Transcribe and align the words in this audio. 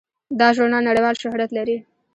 دا 0.39 0.47
ژورنال 0.55 0.83
نړیوال 0.89 1.15
شهرت 1.21 1.49
لري. 1.57 1.77